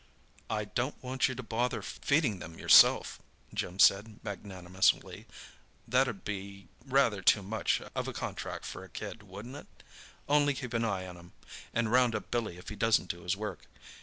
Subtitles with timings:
[0.49, 3.19] "I don't want you to bother feeding them yourself,"
[3.53, 5.27] Jim said magnanimously;
[5.87, 9.67] "that 'ud be rather too much of a contract for a kid, wouldn't it?
[10.27, 11.33] Only keep an eye on 'em,
[11.71, 13.67] and round up Billy if he doesn't do his work.